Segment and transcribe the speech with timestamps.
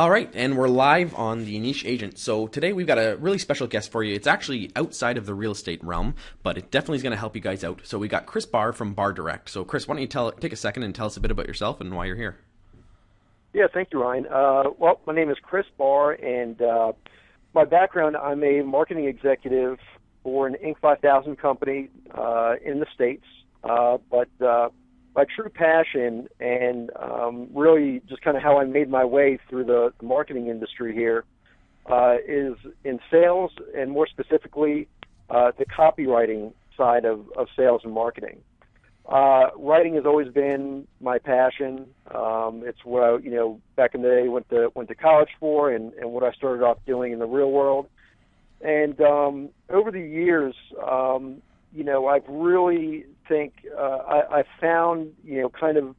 [0.00, 2.16] All right, and we're live on the Niche Agent.
[2.16, 4.14] So today we've got a really special guest for you.
[4.14, 7.36] It's actually outside of the real estate realm, but it definitely is going to help
[7.36, 7.82] you guys out.
[7.84, 9.50] So we got Chris Barr from Barr Direct.
[9.50, 11.46] So Chris, why don't you tell take a second and tell us a bit about
[11.46, 12.38] yourself and why you're here?
[13.52, 14.26] Yeah, thank you, Ryan.
[14.28, 16.92] Uh, well, my name is Chris Barr, and uh,
[17.52, 19.78] my background, I'm a marketing executive
[20.22, 20.78] for an Inc.
[20.80, 23.26] 5000 company uh, in the States.
[23.62, 24.70] Uh, but uh,
[25.14, 29.64] my true passion and um, really just kind of how I made my way through
[29.64, 31.24] the, marketing industry here
[31.86, 34.88] uh, is in sales and more specifically
[35.28, 38.40] uh, the copywriting side of, of sales and marketing.
[39.08, 41.86] Uh, writing has always been my passion.
[42.14, 45.30] Um, it's what I, you know back in the day went to went to college
[45.40, 47.88] for, and, and what I started off doing in the real world.
[48.60, 50.54] And um, over the years,
[50.86, 55.94] um, you know, I've really think uh, I, I found you know kind of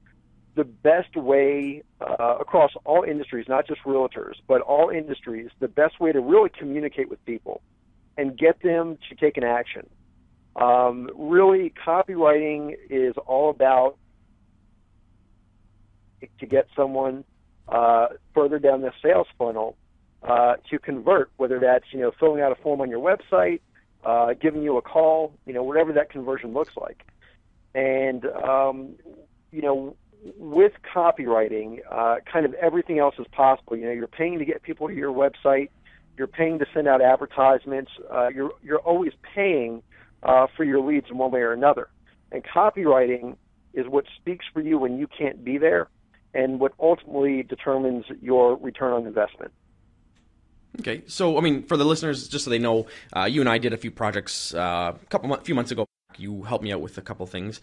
[0.56, 6.00] the best way uh, across all industries, not just realtors, but all industries, the best
[6.00, 7.62] way to really communicate with people
[8.18, 9.90] and get them to take an action.
[10.58, 13.96] Um, really, copywriting is all about
[16.40, 17.24] to get someone
[17.70, 19.78] uh, further down the sales funnel
[20.22, 23.62] uh, to convert, whether that's you know filling out a form on your website,
[24.04, 27.06] uh, giving you a call, you know whatever that conversion looks like.
[27.74, 28.96] And um,
[29.52, 29.96] you know,
[30.38, 33.76] with copywriting, uh, kind of everything else is possible.
[33.76, 35.70] You know, you're paying to get people to your website,
[36.18, 39.81] you're paying to send out advertisements, uh, you're you're always paying
[40.24, 41.90] uh, for your leads in one way or another.
[42.31, 43.36] And copywriting
[43.74, 45.90] is what speaks for you when you can't be there,
[46.34, 49.52] and what ultimately determines your return on investment.
[50.80, 53.58] Okay, so I mean, for the listeners, just so they know, uh, you and I
[53.58, 55.86] did a few projects uh, a couple few months ago.
[56.20, 57.62] You helped me out with a couple things.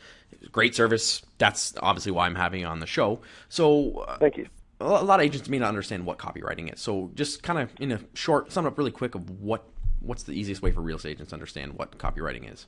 [0.53, 1.23] Great service.
[1.39, 3.21] That's obviously why I'm having you on the show.
[3.49, 4.49] So, uh, thank you.
[4.81, 6.81] A lot of agents may not understand what copywriting is.
[6.81, 9.65] So, just kind of in a short, sum up really quick of what
[10.01, 12.67] what's the easiest way for real estate agents to understand what copywriting is?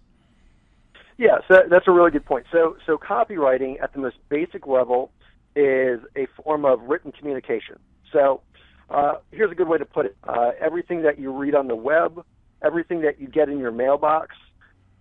[1.16, 2.46] Yeah, so that's a really good point.
[2.50, 5.12] So, so copywriting at the most basic level
[5.54, 7.78] is a form of written communication.
[8.10, 8.40] So,
[8.88, 11.76] uh, here's a good way to put it: uh, everything that you read on the
[11.76, 12.24] web,
[12.62, 14.34] everything that you get in your mailbox,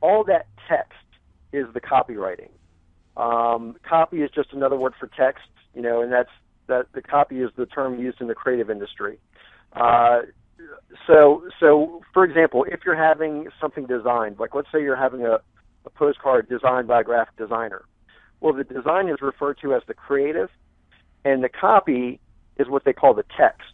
[0.02, 0.94] all that text
[1.52, 2.50] is the copywriting.
[3.18, 6.30] Um, copy is just another word for text, you know, and that's
[6.68, 9.20] that the copy is the term used in the creative industry.
[9.74, 10.22] Uh,
[11.08, 15.40] so, so for example, if you're having something designed, like let's say you're having a,
[15.86, 17.84] a postcard designed by a graphic designer,
[18.40, 20.50] well, the design is referred to as the creative,
[21.26, 22.20] and the copy
[22.58, 23.74] is what they call the text.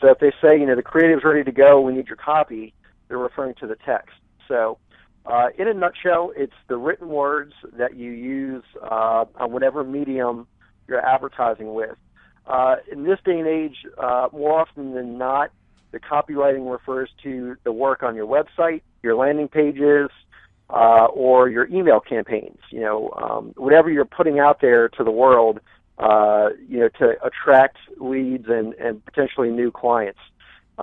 [0.00, 2.72] So if they say, you know, the creative's ready to go, we need your copy,
[3.08, 4.14] they're referring to the text.
[4.48, 4.78] So
[5.26, 10.46] uh, in a nutshell, it's the written words that you use uh, on whatever medium
[10.88, 11.96] you're advertising with.
[12.46, 15.50] Uh, in this day and age, uh, more often than not,
[15.90, 20.10] the copywriting refers to the work on your website, your landing pages,
[20.70, 22.58] uh, or your email campaigns.
[22.70, 25.58] You know, um, whatever you're putting out there to the world,
[25.98, 30.20] uh, you know, to attract leads and, and potentially new clients.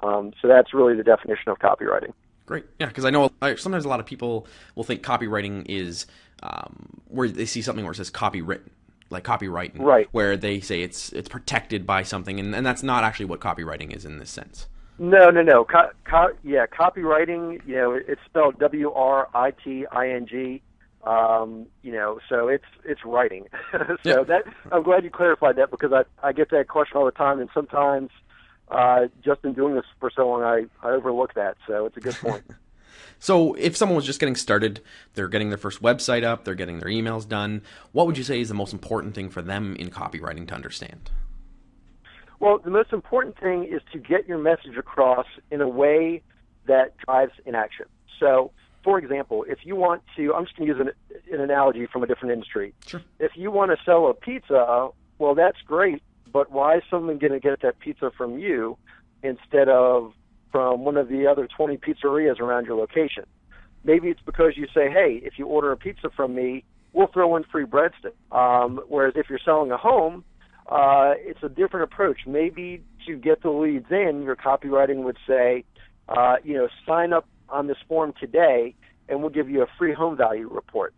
[0.01, 2.13] Um, so that's really the definition of copywriting.
[2.45, 2.65] Great.
[2.79, 6.05] Yeah, because I know sometimes a lot of people will think copywriting is
[6.41, 8.69] um, where they see something where it says copywritten,
[9.09, 10.07] like copyright, right?
[10.11, 13.95] Where they say it's it's protected by something, and, and that's not actually what copywriting
[13.95, 14.67] is in this sense.
[14.99, 15.63] No, no, no.
[15.63, 17.65] Co- co- yeah, copywriting.
[17.65, 20.61] You know, it's spelled W R I T I N G.
[21.05, 23.47] Um, you know, so it's it's writing.
[23.71, 24.23] so yeah.
[24.23, 27.39] that I'm glad you clarified that because I I get that question all the time,
[27.39, 28.09] and sometimes
[28.73, 31.57] uh, just in doing this for so long, I, I overlook that.
[31.67, 32.43] So it's a good point.
[33.19, 34.81] so if someone was just getting started,
[35.13, 37.61] they're getting their first website up, they're getting their emails done,
[37.91, 41.11] what would you say is the most important thing for them in copywriting to understand?
[42.39, 46.21] Well, the most important thing is to get your message across in a way
[46.65, 47.85] that drives in action.
[48.19, 48.51] So,
[48.83, 52.03] for example, if you want to, I'm just going to use an, an analogy from
[52.03, 52.73] a different industry.
[52.85, 53.01] Sure.
[53.19, 56.01] If you want to sell a pizza, well, that's great
[56.33, 58.77] but why is someone going to get that pizza from you
[59.21, 60.13] instead of
[60.51, 63.25] from one of the other 20 pizzerias around your location?
[63.83, 67.35] Maybe it's because you say, hey, if you order a pizza from me, we'll throw
[67.35, 68.13] in free breadstick.
[68.31, 70.23] Um, whereas if you're selling a home,
[70.67, 72.21] uh, it's a different approach.
[72.25, 75.65] Maybe to get the leads in, your copywriting would say,
[76.09, 78.73] uh, you know, sign up on this form today,
[79.07, 80.93] and we'll give you a free home value report,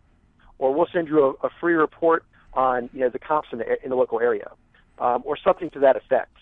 [0.58, 2.24] or we'll send you a, a free report
[2.54, 4.50] on you know the comps in the, in the local area
[4.98, 6.36] um, or something to that effect.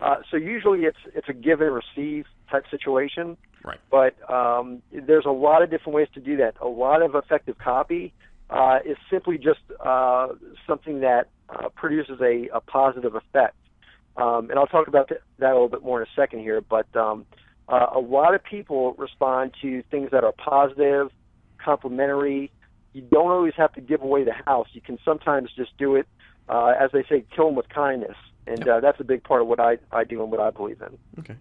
[0.00, 3.36] Uh, so usually it's it's a give and receive type situation.
[3.62, 3.78] Right.
[3.90, 6.54] But um, there's a lot of different ways to do that.
[6.60, 8.14] A lot of effective copy
[8.48, 10.28] uh, is simply just uh,
[10.66, 13.56] something that uh, produces a, a positive effect.
[14.16, 16.60] Um, and I'll talk about th- that a little bit more in a second here.
[16.60, 17.26] But um,
[17.68, 21.10] uh, a lot of people respond to things that are positive,
[21.62, 22.50] complimentary.
[22.92, 24.68] You don't always have to give away the house.
[24.72, 26.08] You can sometimes just do it,
[26.50, 28.16] uh, as they say, kill them with kindness.
[28.46, 30.82] And uh, that's a big part of what I, I do and what I believe
[30.82, 30.98] in.
[31.20, 31.36] Okay.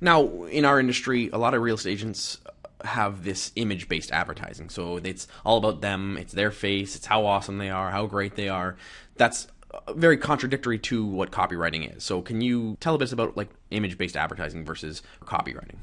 [0.00, 2.38] Now, in our industry, a lot of real estate agents
[2.84, 4.68] have this image based advertising.
[4.68, 8.36] So it's all about them, it's their face, it's how awesome they are, how great
[8.36, 8.76] they are.
[9.16, 9.48] That's
[9.94, 12.04] very contradictory to what copywriting is.
[12.04, 15.76] So can you tell us about like image based advertising versus copywriting?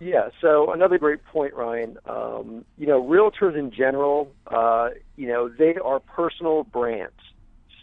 [0.00, 1.96] Yeah, so another great point, Ryan.
[2.06, 7.12] Um, you know, realtors in general, uh, you know, they are personal brands.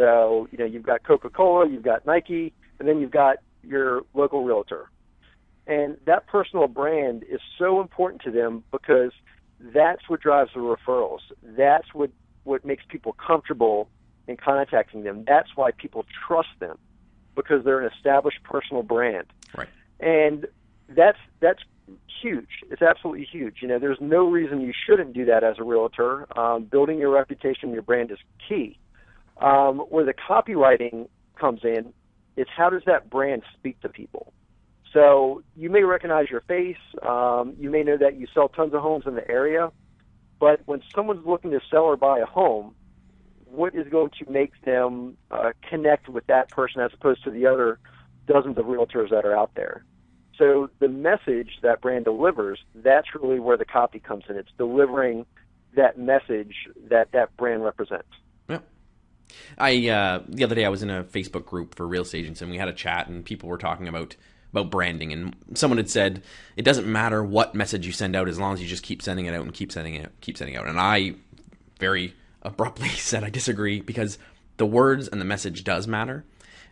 [0.01, 4.01] So, you know, you've got Coca Cola, you've got Nike, and then you've got your
[4.15, 4.89] local realtor.
[5.67, 9.11] And that personal brand is so important to them because
[9.59, 11.19] that's what drives the referrals.
[11.43, 12.09] That's what,
[12.45, 13.89] what makes people comfortable
[14.27, 15.23] in contacting them.
[15.27, 16.79] That's why people trust them
[17.35, 19.27] because they're an established personal brand.
[19.55, 19.69] Right.
[19.99, 20.47] And
[20.89, 21.61] that's that's
[22.23, 22.63] huge.
[22.71, 23.57] It's absolutely huge.
[23.61, 26.27] You know, there's no reason you shouldn't do that as a realtor.
[26.35, 28.17] Um, building your reputation, your brand is
[28.49, 28.79] key.
[29.41, 31.93] Um, where the copywriting comes in
[32.37, 34.31] is how does that brand speak to people?
[34.93, 36.77] So you may recognize your face.
[37.01, 39.71] Um, you may know that you sell tons of homes in the area.
[40.39, 42.75] But when someone's looking to sell or buy a home,
[43.45, 47.45] what is going to make them uh, connect with that person as opposed to the
[47.45, 47.79] other
[48.27, 49.85] dozens of realtors that are out there?
[50.37, 54.35] So the message that brand delivers, that's really where the copy comes in.
[54.35, 55.25] It's delivering
[55.75, 56.55] that message
[56.89, 58.07] that that brand represents.
[59.57, 62.41] I uh, the other day I was in a Facebook group for real estate agents
[62.41, 64.15] and we had a chat and people were talking about
[64.51, 66.21] about branding and someone had said
[66.57, 69.25] it doesn't matter what message you send out as long as you just keep sending
[69.25, 71.13] it out and keep sending it keep sending it out and I
[71.79, 74.17] very abruptly said I disagree because
[74.61, 76.23] the words and the message does matter.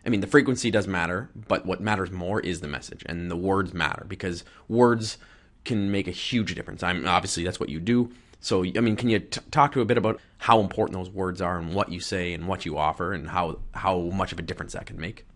[0.06, 3.36] I mean, the frequency does matter, but what matters more is the message, and the
[3.36, 5.18] words matter because words
[5.64, 6.84] can make a huge difference.
[6.84, 8.12] I'm obviously that's what you do.
[8.40, 11.42] So, I mean, can you t- talk to a bit about how important those words
[11.42, 14.42] are and what you say and what you offer and how how much of a
[14.42, 15.26] difference that can make?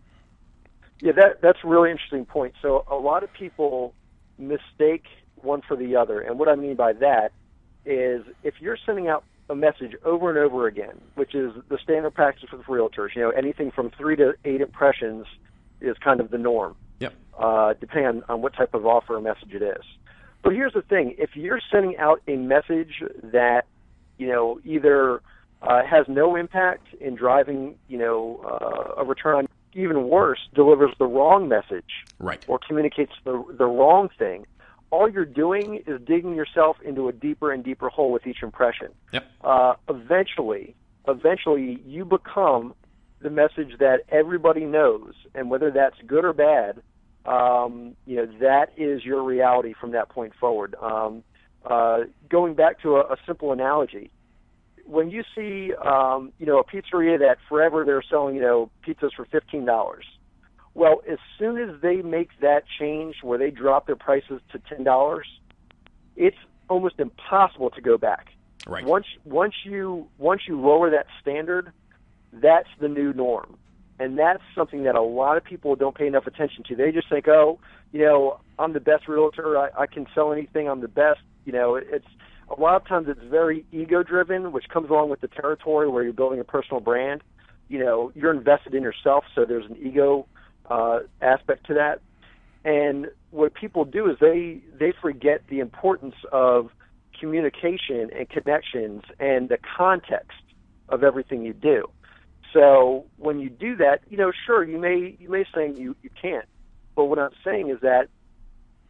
[1.01, 2.55] Yeah, that that's a really interesting point.
[2.61, 3.93] So, a lot of people
[4.37, 5.05] mistake
[5.35, 7.31] one for the other, and what I mean by that
[7.85, 12.13] is if you're sending out a message over and over again, which is the standard
[12.13, 13.09] practice with realtors.
[13.15, 15.27] You know, anything from three to eight impressions
[15.81, 16.75] is kind of the norm.
[16.99, 17.13] Yep.
[17.37, 19.83] Uh, depending on, on what type of offer or message it is.
[20.45, 23.65] But here's the thing: if you're sending out a message that
[24.19, 25.23] you know either
[25.63, 30.91] uh, has no impact in driving you know uh, a return, on even worse, delivers
[30.99, 34.45] the wrong message, right, or communicates the the wrong thing,
[34.91, 38.89] all you're doing is digging yourself into a deeper and deeper hole with each impression.
[39.13, 39.25] Yep.
[39.43, 40.75] Uh, eventually,
[41.07, 42.75] eventually, you become
[43.19, 46.83] the message that everybody knows, and whether that's good or bad,
[47.25, 50.75] um, you know that is your reality from that point forward.
[50.81, 51.23] Um,
[51.65, 54.11] uh, going back to a, a simple analogy,
[54.85, 59.11] when you see um, you know a pizzeria that forever they're selling you know pizzas
[59.15, 60.05] for fifteen dollars
[60.75, 64.83] well, as soon as they make that change where they drop their prices to ten
[64.83, 65.25] dollars,
[66.17, 66.37] it's
[66.69, 68.27] almost impossible to go back.
[68.67, 68.85] Right.
[68.85, 71.71] Once once you once you lower that standard,
[72.33, 73.57] that's the new norm.
[73.99, 76.75] And that's something that a lot of people don't pay enough attention to.
[76.75, 77.59] They just think, oh,
[77.93, 79.57] you know, I'm the best realtor.
[79.57, 80.67] I, I can sell anything.
[80.67, 81.21] I'm the best.
[81.45, 82.07] You know, it's
[82.49, 86.03] a lot of times it's very ego driven, which comes along with the territory where
[86.03, 87.23] you're building a personal brand.
[87.69, 90.27] You know, you're invested in yourself, so there's an ego
[90.69, 92.01] uh, aspect to that.
[92.63, 96.69] And what people do is they they forget the importance of
[97.19, 100.37] communication and connections and the context
[100.89, 101.87] of everything you do.
[102.55, 106.09] So when you do that, you know, sure, you may you may say you you
[106.21, 106.45] can't,
[106.95, 108.07] but what I'm saying is that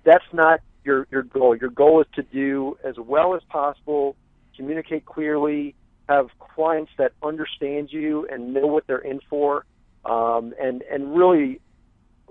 [0.03, 1.55] that's not your your goal.
[1.55, 4.15] Your goal is to do as well as possible,
[4.55, 5.74] communicate clearly,
[6.07, 9.65] have clients that understand you and know what they're in for,
[10.05, 11.60] um, and and really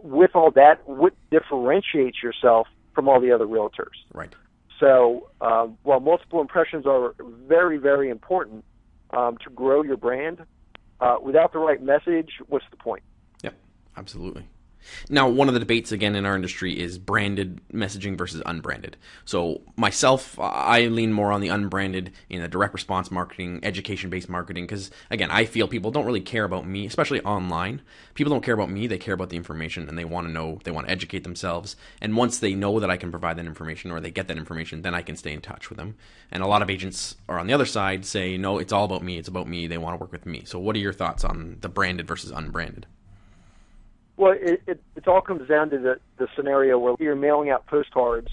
[0.05, 3.97] with all that, what differentiates yourself from all the other realtors?
[4.13, 4.33] Right.
[4.79, 7.15] So um, while multiple impressions are
[7.49, 8.65] very, very important
[9.11, 10.45] um, to grow your brand,
[11.05, 13.03] uh, without the right message, what's the point?
[13.43, 13.55] Yep,
[13.97, 14.49] absolutely.
[15.09, 18.97] Now, one of the debates again in our industry is branded messaging versus unbranded.
[19.25, 24.29] So, myself, I lean more on the unbranded in the direct response marketing, education based
[24.29, 27.83] marketing, because again, I feel people don't really care about me, especially online.
[28.15, 30.61] People don't care about me, they care about the information and they want to know,
[30.65, 31.77] they want to educate themselves.
[32.01, 34.83] And once they know that I can provide that information or they get that information,
[34.83, 35.97] then I can stay in touch with them.
[36.31, 39.03] And a lot of agents are on the other side say, no, it's all about
[39.03, 40.43] me, it's about me, they want to work with me.
[40.45, 42.87] So, what are your thoughts on the branded versus unbranded?
[44.17, 47.67] Well, it, it, it all comes down to the, the scenario where you're mailing out
[47.67, 48.29] postcards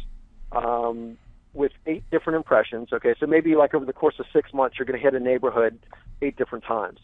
[0.52, 1.18] um,
[1.54, 2.90] with eight different impressions.
[2.94, 5.20] Okay, so maybe like over the course of six months, you're going to hit a
[5.20, 5.80] neighborhood
[6.22, 7.00] eight different times.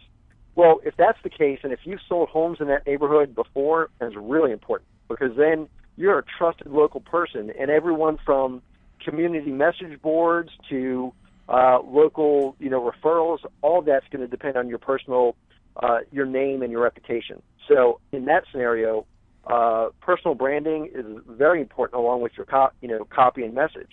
[0.56, 4.16] Well, if that's the case, and if you've sold homes in that neighborhood before, that's
[4.16, 8.62] really important because then you're a trusted local person, and everyone from
[9.04, 11.14] community message boards to
[11.50, 15.36] uh, local, you know, referrals, all that's going to depend on your personal,
[15.82, 17.42] uh, your name and your reputation.
[17.68, 19.06] So in that scenario,
[19.46, 23.92] uh, personal branding is very important along with your, co- you know, copy and message.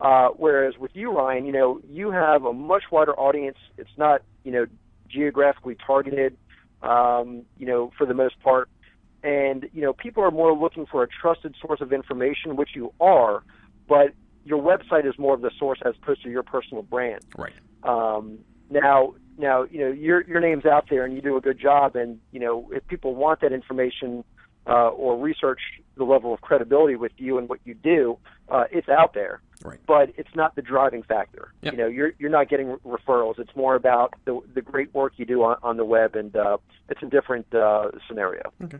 [0.00, 3.56] Uh, whereas with you, Ryan, you know, you have a much wider audience.
[3.76, 4.66] It's not, you know,
[5.08, 6.36] geographically targeted,
[6.82, 8.68] um, you know, for the most part.
[9.22, 12.92] And, you know, people are more looking for a trusted source of information, which you
[13.00, 13.42] are,
[13.88, 17.20] but your website is more of the source as opposed to your personal brand.
[17.36, 17.52] Right.
[17.82, 18.38] Um,
[18.70, 21.96] now, now, you know, your your name's out there and you do a good job,
[21.96, 24.24] and you know, if people want that information
[24.66, 25.60] uh, or research
[25.96, 28.18] the level of credibility with you and what you do,
[28.48, 29.40] uh, it's out there.
[29.64, 29.78] Right.
[29.86, 31.52] But it's not the driving factor.
[31.62, 31.72] Yep.
[31.72, 33.38] You know, you're you're not getting referrals.
[33.38, 36.58] It's more about the the great work you do on, on the web, and uh,
[36.88, 38.52] it's a different uh, scenario.
[38.62, 38.78] Okay.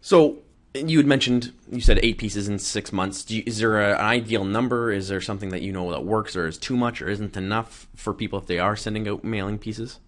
[0.00, 0.38] So
[0.74, 3.30] you had mentioned you said eight pieces in six months.
[3.30, 4.92] You, is there a, an ideal number?
[4.92, 7.88] Is there something that you know that works, or is too much, or isn't enough
[7.94, 9.98] for people if they are sending out mailing pieces?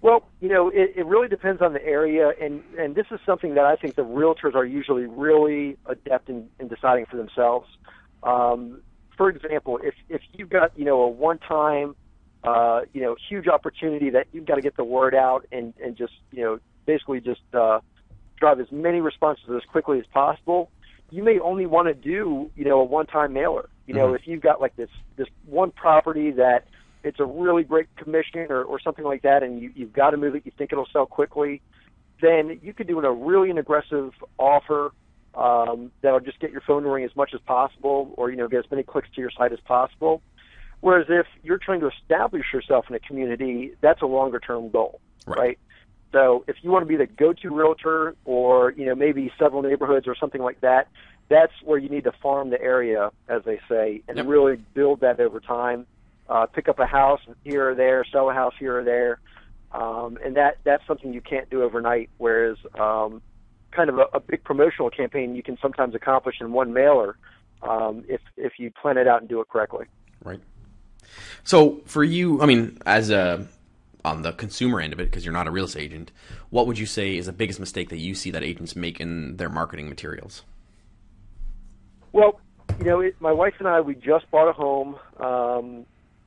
[0.00, 3.54] Well, you know, it, it really depends on the area, and and this is something
[3.54, 7.68] that I think the realtors are usually really adept in, in deciding for themselves.
[8.22, 8.80] Um,
[9.16, 11.94] for example, if if you've got you know a one-time,
[12.44, 15.96] uh, you know, huge opportunity that you've got to get the word out and and
[15.96, 17.78] just you know basically just uh,
[18.42, 20.68] drive as many responses as quickly as possible,
[21.10, 23.68] you may only want to do you know a one-time mailer.
[23.86, 24.16] You know, Mhm.
[24.16, 26.66] if you've got like this this one property that
[27.04, 30.16] it's a really great commission or, or something like that, and you, you've got to
[30.16, 31.60] move it, you think it'll sell quickly,
[32.20, 34.90] then you could do a really an aggressive offer
[35.34, 38.48] um, that'll just get your phone to ring as much as possible, or you know
[38.48, 40.20] get as many clicks to your site as possible.
[40.80, 45.00] Whereas if you're trying to establish yourself in a community, that's a longer term goal,
[45.28, 45.38] Right.
[45.38, 45.58] right?
[46.12, 50.06] So if you want to be the go-to realtor, or you know maybe several neighborhoods
[50.06, 50.88] or something like that,
[51.28, 54.26] that's where you need to farm the area, as they say, and Yep.
[54.26, 55.86] really build that over time.
[56.28, 59.20] Uh, pick up a house here or there, sell a house here or there,
[59.72, 62.10] um, and that that's something you can't do overnight.
[62.18, 63.22] Whereas um,
[63.72, 67.16] kind of a, a big promotional campaign you can sometimes accomplish in one mailer
[67.62, 69.86] um, if if you plan it out and do it correctly.
[70.22, 70.40] Right.
[71.44, 73.46] So for you, I mean, as a
[74.04, 76.12] on the consumer end of it, because you're not a real estate agent,
[76.50, 79.36] what would you say is the biggest mistake that you see that agents make in
[79.36, 80.42] their marketing materials?
[82.12, 82.40] Well,
[82.78, 85.86] you know, it, my wife and I, we just bought a home, um,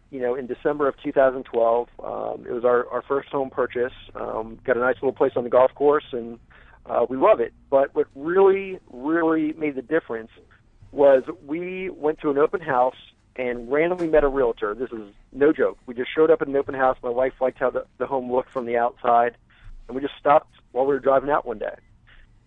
[0.09, 1.87] you know, in December of 2012.
[2.03, 3.93] Um, it was our, our first home purchase.
[4.15, 6.39] Um, got a nice little place on the golf course, and
[6.85, 7.53] uh, we love it.
[7.69, 10.31] But what really, really made the difference
[10.91, 12.95] was we went to an open house
[13.35, 14.73] and randomly met a realtor.
[14.73, 15.77] This is no joke.
[15.85, 16.97] We just showed up at an open house.
[17.03, 19.35] My wife liked how the, the home looked from the outside,
[19.87, 21.75] and we just stopped while we were driving out one day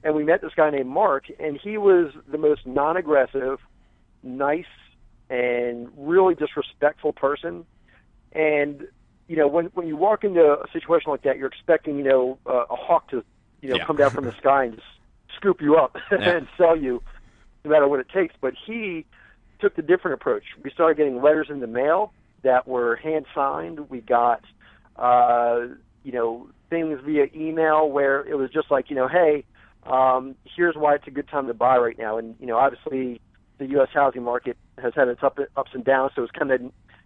[0.04, 3.58] and we met this guy named Mark, and he was the most non-aggressive,
[4.22, 4.64] nice,
[5.28, 7.66] and really just respectful person.
[8.32, 8.86] And
[9.26, 12.38] you know, when when you walk into a situation like that, you're expecting you know
[12.46, 13.24] uh, a hawk to
[13.60, 13.86] you know Yeah.
[13.86, 14.86] come down from the sky and just
[15.36, 16.30] scoop you up Yeah.
[16.36, 17.02] and sell you,
[17.64, 18.34] no matter what it takes.
[18.40, 19.04] But he
[19.60, 20.44] took the different approach.
[20.62, 22.12] We started getting letters in the mail
[22.42, 23.90] that were hand signed.
[23.90, 24.42] We got
[24.96, 25.66] uh,
[26.04, 29.44] you know things via email where it was just like you know, hey,
[29.84, 32.18] um, here's why it's a good time to buy right now.
[32.18, 33.20] And you know, obviously,
[33.58, 33.88] the U.S.
[33.92, 36.60] housing market has had its up, ups and downs, so it's kind of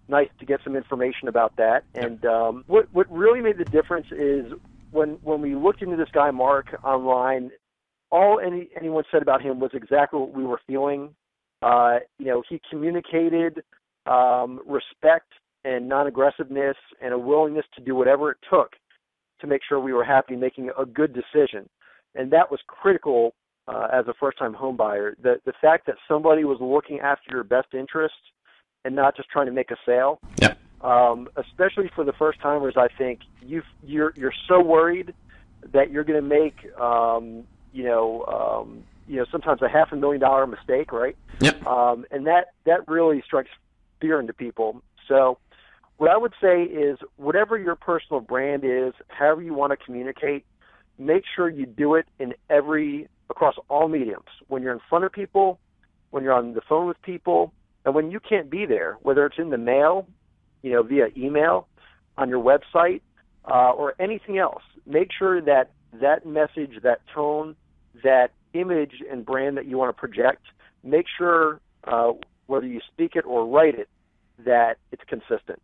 [0.08, 1.84] nice to get some information about that.
[1.94, 4.52] And um, what what really made the difference is
[4.90, 7.50] when when we looked into this guy Mark online,
[8.10, 11.14] all any anyone said about him was exactly what we were feeling.
[11.62, 13.62] Uh, you know, he communicated
[14.06, 15.32] um, respect
[15.64, 18.72] and non-aggressiveness and a willingness to do whatever it took
[19.40, 21.68] to make sure we were happy making a good decision
[22.14, 23.34] and that was critical
[23.68, 25.16] uh, as a first-time home buyer.
[25.22, 28.14] The the fact that somebody was looking after your best interest
[28.84, 30.18] and not just trying to make a sale.
[30.40, 30.54] Yeah.
[30.80, 35.14] Um, especially for the first timers, I think you you're you're so worried
[35.72, 39.96] that you're going to make um, you know um, you know sometimes a half a
[39.96, 41.16] million dollar mistake, right?
[41.40, 41.66] Yep.
[41.66, 43.50] Um, and that that really strikes
[44.00, 44.82] fear into people.
[45.08, 45.38] So
[45.96, 50.44] what I would say is whatever your personal brand is, however you want to communicate,
[50.98, 54.26] make sure you do it in every across all mediums.
[54.48, 55.58] When you're in front of people,
[56.10, 57.52] when you're on the phone with people,
[57.84, 60.06] and when you can't be there, whether it's in the mail,
[60.62, 61.68] you know, via email,
[62.18, 63.00] on your website,
[63.44, 64.62] uh, or anything else.
[64.86, 67.56] Make sure that that message, that tone,
[68.02, 70.42] that image and brand that you want to project,
[70.82, 72.12] make sure uh,
[72.46, 73.88] whether you speak it or write it
[74.44, 75.60] that it's consistent,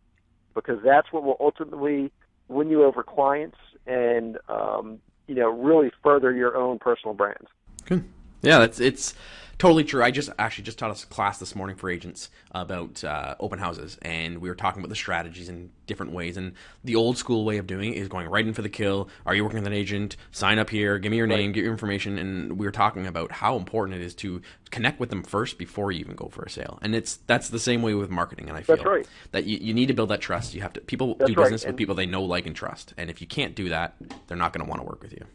[0.55, 2.11] because that's what will ultimately
[2.47, 7.47] win you over clients and um, you know really further your own personal brand.
[7.85, 8.03] Good.
[8.41, 9.13] Yeah, that's it's
[9.59, 10.01] totally true.
[10.01, 13.59] I just actually just taught us a class this morning for agents about uh, open
[13.59, 16.37] houses, and we were talking about the strategies in different ways.
[16.37, 19.09] And the old school way of doing it is going right in for the kill.
[19.25, 20.15] Are you working with an agent?
[20.31, 20.97] Sign up here.
[20.97, 21.49] Give me your name.
[21.49, 21.55] Right.
[21.55, 22.17] Get your information.
[22.17, 25.91] And we were talking about how important it is to connect with them first before
[25.91, 26.79] you even go for a sale.
[26.81, 28.47] And it's that's the same way with marketing.
[28.47, 29.07] And I feel right.
[29.31, 30.55] that you, you need to build that trust.
[30.55, 31.71] You have to people that's do business right.
[31.71, 32.93] with people they know, like, and trust.
[32.97, 33.95] And if you can't do that,
[34.27, 35.25] they're not going to want to work with you.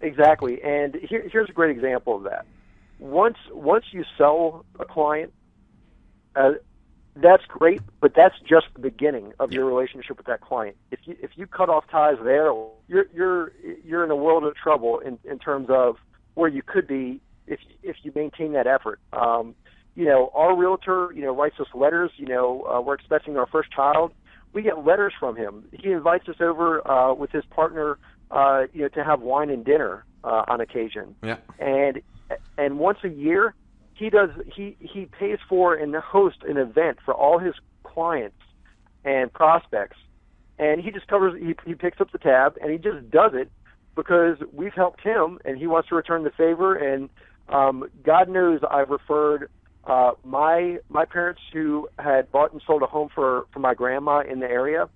[0.00, 0.60] Exactly.
[0.62, 2.44] And here, here's a great example of that
[3.00, 5.32] once once you sell a client,
[6.36, 6.52] uh,
[7.16, 10.76] that's great, but that's just the beginning of your relationship with that client.
[10.90, 12.52] If you if you cut off ties there,
[12.88, 13.52] you're you're
[13.84, 15.96] you're in a world of trouble in in terms of
[16.34, 19.00] where you could be if if you maintain that effort.
[19.12, 19.54] Um,
[19.96, 22.10] you know, our realtor, you know, writes us letters.
[22.16, 24.12] You know, uh, we're expecting our first child.
[24.52, 25.64] We get letters from him.
[25.72, 27.98] He invites us over uh, with his partner,
[28.30, 31.14] uh, you know, to have wine and dinner uh, on occasion.
[31.22, 31.36] Yeah.
[31.58, 32.02] And
[32.58, 33.54] and once a year
[34.00, 38.36] he does he he pays for and hosts an event for all his clients
[39.04, 39.98] and prospects.
[40.58, 43.50] And he just covers he, he picks up the tab and he just does it
[43.94, 46.74] because we've helped him and he wants to return the favor.
[46.74, 47.10] And
[47.48, 49.50] um god knows i've referred
[49.84, 54.20] uh my my parents who had bought and sold a home for for my grandma
[54.20, 54.88] in the area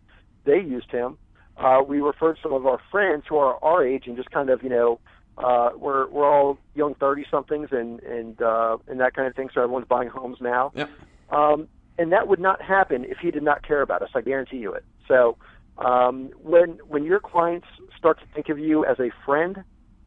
[0.45, 1.19] they used him.
[1.59, 4.63] Uh we referred some of our friends who are our age and just kind of
[4.63, 4.99] you know
[5.39, 9.49] uh, we're we're all young thirty somethings and and uh, and that kind of thing.
[9.53, 10.73] So everyone's buying homes now.
[10.75, 10.87] Yeah.
[11.31, 11.69] Um,
[11.99, 14.11] and that would not happen if he did not care about us.
[14.15, 14.85] I guarantee you it.
[15.09, 15.37] So
[15.79, 17.67] um, when when your clients
[17.97, 19.65] start to think of you as a friend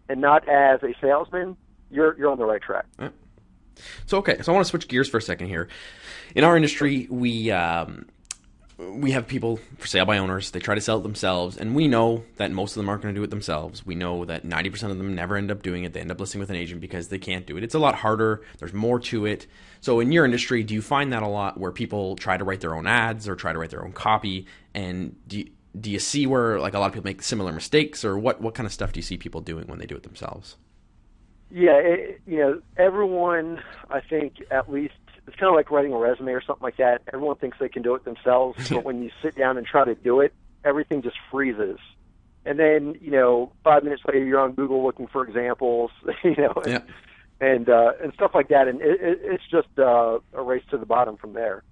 [0.09, 1.57] and not as a salesman,
[1.89, 2.85] you're you're on the right track.
[2.99, 3.09] Yeah.
[4.05, 5.67] So okay, so I want to switch gears for a second here.
[6.35, 8.07] In our industry, we um,
[8.77, 10.51] we have people for sale by owners.
[10.51, 13.13] They try to sell it themselves, and we know that most of them aren't going
[13.13, 13.85] to do it themselves.
[13.85, 15.93] We know that 90% of them never end up doing it.
[15.93, 17.63] They end up listing with an agent because they can't do it.
[17.63, 18.43] It's a lot harder.
[18.59, 19.47] There's more to it.
[19.81, 22.61] So, in your industry, do you find that a lot where people try to write
[22.61, 24.45] their own ads or try to write their own copy?
[24.75, 28.05] And do you, do you see where like a lot of people make similar mistakes,
[28.05, 30.03] or what what kind of stuff do you see people doing when they do it
[30.03, 30.55] themselves?
[31.49, 34.93] Yeah, it, you know, everyone I think at least
[35.27, 37.01] it's kind of like writing a resume or something like that.
[37.13, 39.95] Everyone thinks they can do it themselves, but when you sit down and try to
[39.95, 41.79] do it, everything just freezes.
[42.45, 45.91] And then, you know, five minutes later, you're on Google looking for examples,
[46.23, 46.79] you know, yeah.
[47.41, 48.69] and uh, and stuff like that.
[48.69, 51.63] And it, it, it's just uh, a race to the bottom from there.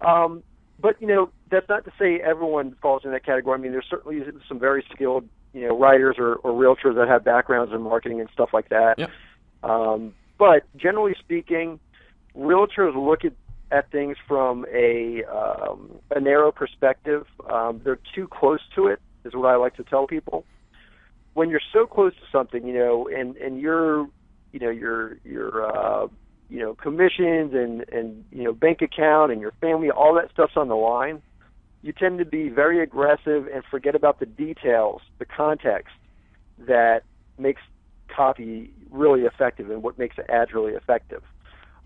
[0.00, 0.42] Um,
[0.80, 3.58] but you know, that's not to say everyone falls in that category.
[3.58, 7.22] I mean, there's certainly some very skilled, you know, writers or, or realtors that have
[7.22, 8.98] backgrounds in marketing and stuff like that.
[8.98, 9.08] Yeah.
[9.62, 11.78] Um, but generally speaking,
[12.36, 13.32] realtors look at,
[13.70, 17.26] at things from a um, a narrow perspective.
[17.48, 20.44] Um, they're too close to it, is what I like to tell people.
[21.34, 24.08] When you're so close to something, you know, and and your
[24.52, 26.08] you know your your uh,
[26.48, 30.56] you know commissions and and you know bank account and your family, all that stuff's
[30.56, 31.22] on the line.
[31.82, 35.94] You tend to be very aggressive and forget about the details, the context
[36.60, 37.02] that
[37.36, 37.60] makes
[38.08, 41.22] copy really effective and what makes ads really effective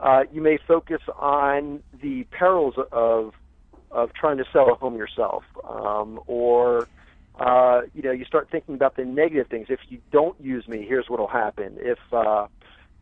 [0.01, 3.33] uh, you may focus on the perils of
[3.91, 6.89] of trying to sell a home yourself, um, or
[7.39, 9.67] uh, you know, you start thinking about the negative things.
[9.71, 11.77] If you don't use me, here's what'll happen.
[11.79, 12.47] If uh,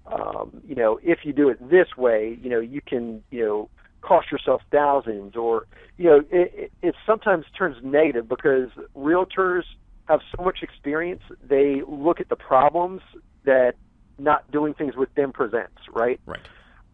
[0.07, 3.71] um, you know, if you do it this way, you know, you can you know
[4.03, 9.63] cost yourself thousands, or you know, it, it, it sometimes turns negative because realtors
[10.07, 11.23] have so much experience.
[11.43, 13.03] They look at the problems
[13.45, 13.75] that
[14.19, 16.21] not doing things with them presents, right?
[16.27, 16.41] Right.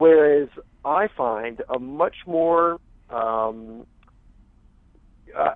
[0.03, 0.49] Whereas
[0.85, 3.87] I find a much more um,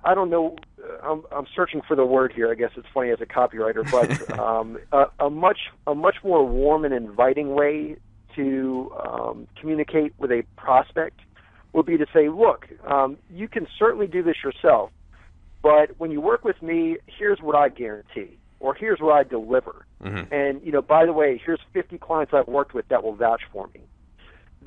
[0.05, 0.55] I don't know.
[1.03, 2.49] I'm, I'm searching for the word here.
[2.49, 6.47] I guess it's funny as a copywriter, but um, a, a much a much more
[6.47, 7.97] warm and inviting way
[8.37, 11.19] to um, communicate with a prospect
[11.73, 14.91] would be to say, look, um, you can certainly do this yourself,
[15.61, 19.85] but when you work with me, here's what I guarantee, or here's what I deliver.
[20.01, 20.33] Mm-hmm.
[20.33, 23.41] And you know, by the way, here's 50 clients I've worked with that will vouch
[23.51, 23.81] for me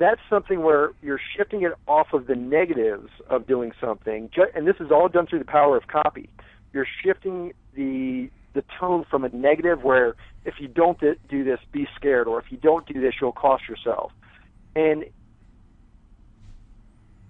[0.01, 4.77] that's something where you're shifting it off of the negatives of doing something, and this
[4.79, 6.29] is all done through the power of copy.
[6.73, 11.87] You're shifting the the tone from a negative where if you don't do this, be
[11.95, 14.11] scared, or if you don't do this, you'll cost yourself.
[14.75, 15.05] And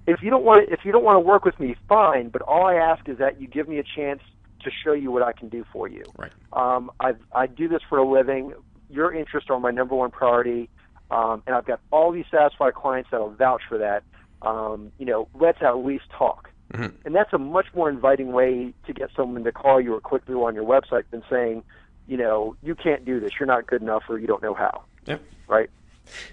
[0.08, 2.30] if you don't want to, if you don't want to work with me, fine.
[2.30, 4.22] But all I ask is that you give me a chance
[4.64, 6.04] to show you what I can do for you.
[6.18, 6.32] Right.
[6.54, 8.54] Um, I I do this for a living.
[8.90, 10.70] Your interests are my number one priority,
[11.12, 14.04] um, and I've got all these satisfied clients that'll vouch for that.
[14.42, 16.50] Um, you know, let's at least talk.
[16.74, 16.94] Mhm.
[17.06, 20.24] And that's a much more inviting way to get someone to call you or click
[20.26, 21.64] through on your website than saying,
[22.08, 24.82] you know, you can't do this, you're not good enough, or you don't know how.
[25.06, 25.22] Yep.
[25.48, 25.70] Right.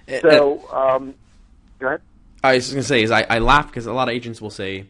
[0.08, 1.14] Uh, So, um,
[1.78, 2.00] go ahead.
[2.42, 4.86] I was gonna say is I, I laugh because a lot of agents will say,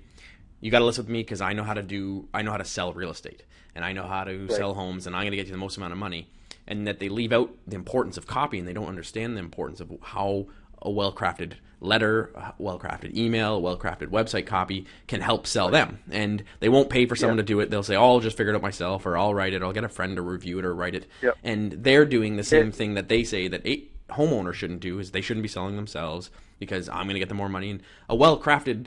[0.60, 2.58] "You got to list with me because I know how to do I know how
[2.58, 3.42] to sell real estate
[3.74, 5.92] and I know how to sell homes and I'm gonna get you the most amount
[5.92, 6.28] of money,"
[6.68, 9.80] and that they leave out the importance of copy and they don't understand the importance
[9.80, 10.46] of how
[10.80, 15.70] a well crafted letter, a well crafted email, well crafted website copy can help sell
[15.70, 15.98] them.
[16.10, 17.42] And they won't pay for someone Yeah.
[17.42, 17.70] to do it.
[17.70, 19.72] They'll say, "Oh, I'll just figure it out myself," or "I'll write it," or "I'll
[19.72, 21.06] get a friend to review it or write it."
[21.42, 24.98] And they're doing the same It- thing that they say that a homeowners shouldn't do
[24.98, 27.70] is they shouldn't be selling themselves because I'm going to get them more money.
[27.70, 28.86] And a well crafted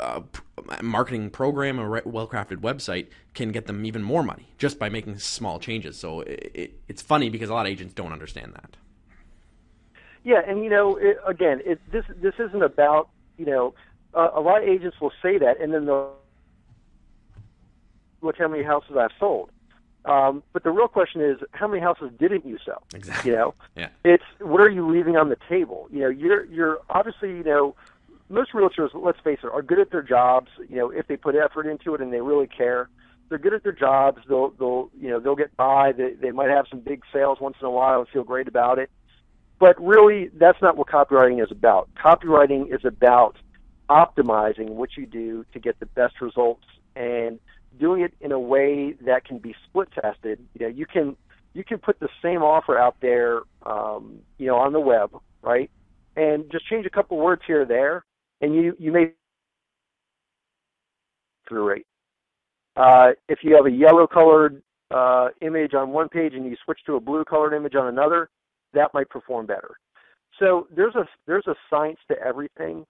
[0.00, 0.20] uh,
[0.82, 4.88] marketing program, a re- well crafted website can get them even more money just by
[4.88, 5.96] making small changes.
[5.98, 8.76] So it, it, it's funny because a lot of agents don't understand that.
[10.24, 13.74] Yeah, and you know, it, again, it, this this isn't about you know,
[14.14, 16.14] uh, a lot of agents will say that, and then they'll
[18.22, 19.50] look how many houses I've sold.
[20.06, 22.82] Um, but the real question is, how many houses didn't you sell?
[22.94, 23.30] Exactly.
[23.30, 23.88] You know, Yeah.
[24.04, 25.88] it's what are you leaving on the table?
[25.90, 27.74] You know, you're you're obviously you know
[28.28, 30.48] most realtors, let's face it, are good at their jobs.
[30.68, 32.88] You know, if they put effort into it and they really care,
[33.28, 34.22] they're good at their jobs.
[34.28, 35.92] They'll they'll you know they'll get by.
[35.92, 38.78] They they might have some big sales once in a while and feel great about
[38.78, 38.90] it.
[39.58, 41.88] But really, that's not what copywriting is about.
[41.94, 43.36] Copywriting is about
[43.88, 46.64] optimizing what you do to get the best results
[46.96, 47.38] and
[47.78, 50.40] doing it in a way that can be split tested.
[50.58, 51.16] You know, you can
[51.54, 55.10] you can put the same offer out there, um, you know, on the web,
[55.42, 55.70] right?
[56.16, 58.04] And just change a couple words here or there,
[58.40, 59.12] and you you may
[61.48, 61.86] through rate.
[62.76, 66.78] Uh, if you have a yellow colored uh, image on one page and you switch
[66.86, 68.30] to a blue colored image on another,
[68.72, 69.76] that might perform better.
[70.38, 72.84] So there's a there's a science to everything.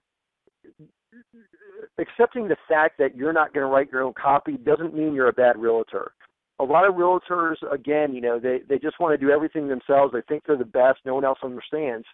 [1.97, 5.29] Accepting the fact that you're not going to write your own copy doesn't mean you're
[5.29, 6.11] a bad realtor.
[6.59, 10.13] A lot of realtors, again, you know, they they just want to do everything themselves.
[10.13, 10.99] They think they're the best.
[11.05, 12.05] No one else understands.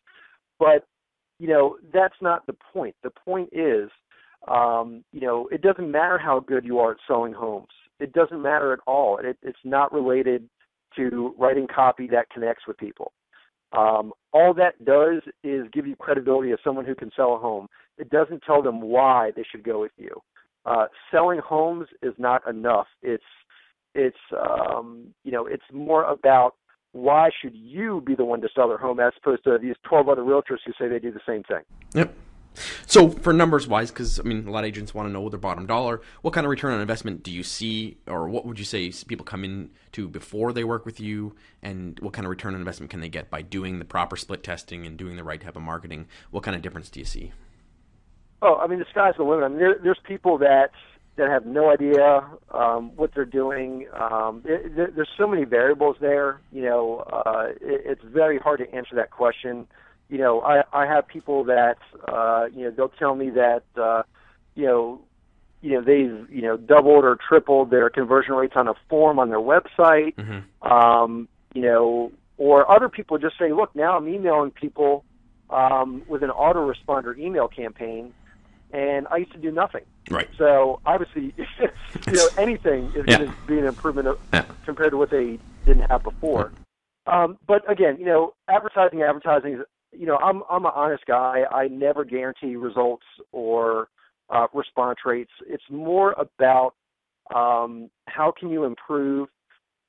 [0.60, 0.86] But
[1.41, 2.95] you know, that's not the point.
[3.01, 3.89] The point is,
[4.47, 7.73] um, you know, it doesn't matter how good you are at selling homes.
[7.99, 9.17] It doesn't matter at all.
[9.17, 10.47] It, it's not related
[10.97, 13.12] to writing copy that connects with people.
[13.75, 17.67] Um, all that does is give you credibility as someone who can sell a home.
[17.97, 20.21] It doesn't tell them why they should go with you.
[20.67, 22.88] Uh, selling homes is not enough.
[23.01, 23.23] It's
[23.95, 26.54] it's um, you know it's more about
[26.93, 30.10] why should you be the one to sell their home as opposed to these 12
[30.10, 31.62] other realtors who say they do the same thing.
[31.93, 32.13] Yep.
[32.86, 35.39] So for numbers wise, because I mean, a lot of agents want to know their
[35.39, 36.01] bottom dollar.
[36.21, 39.25] What kind of return on investment do you see, or what would you say people
[39.25, 42.89] come in to before they work with you, and what kind of return on investment
[42.89, 45.62] can they get by doing the proper split testing and doing the right type of
[45.62, 46.08] marketing?
[46.32, 47.32] What kind of difference do you see?
[48.41, 49.45] Oh, I mean, the sky's the limit.
[49.45, 50.71] I mean, there, there's people that
[51.17, 53.88] that have no idea um, what they're doing.
[53.93, 56.41] Um, it, there, there's so many variables there.
[56.52, 59.67] You know, uh, it, it's very hard to answer that question.
[60.10, 64.04] You know, I, I have people that uh, you know they'll tell me that uh,
[64.56, 65.02] you know
[65.62, 69.30] you know they've you know doubled or tripled their conversion rates on a form on
[69.30, 70.15] their website.
[70.15, 70.71] Mm-hmm.
[70.71, 75.04] Um, you know, or other people just say, look, now I'm emailing people
[75.50, 78.13] um, with an autoresponder email campaign,
[78.73, 79.81] and I used to do nothing.
[80.10, 80.27] Right.
[80.38, 81.34] So obviously,
[82.10, 83.17] you know, anything is Yeah.
[83.17, 84.45] going to be an improvement of, Yeah.
[84.65, 86.53] compared to what they didn't have before.
[87.07, 89.60] Um, but again, you know, advertising, advertising is,
[89.91, 91.43] you know, I'm I'm an honest guy.
[91.51, 93.89] I never guarantee results or
[94.29, 95.31] uh, response rates.
[95.47, 96.75] It's more about
[97.36, 99.27] um, how can you improve.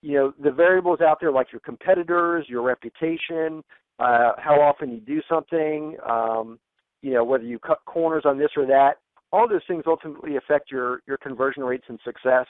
[0.01, 3.63] You know, the variables out there like your competitors, your reputation,
[4.01, 5.97] uh, how often you do something.
[6.09, 6.59] Um,
[7.03, 8.99] you know, whether you cut corners on this or that.
[9.33, 12.47] All those things ultimately affect your your conversion rates and success.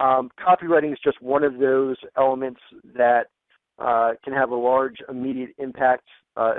[0.00, 2.60] Um, copywriting is just one of those elements
[2.96, 3.28] that
[3.78, 6.04] uh, can have a large immediate impact.
[6.36, 6.54] Uh,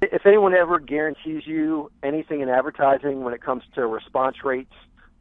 [0.00, 4.72] if anyone ever guarantees you anything in advertising when it comes to response rates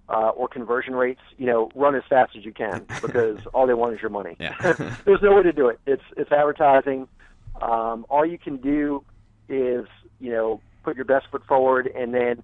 [0.10, 3.74] uh, or conversion rates, you know, run as fast as you can because all they
[3.74, 4.36] want is your money.
[4.40, 4.56] Yeah.
[5.06, 5.80] There's no way to do it.
[5.88, 7.08] It's it's advertising.
[7.62, 9.04] Um, all you can do
[9.50, 9.86] is
[10.20, 12.42] you know put your best foot forward and then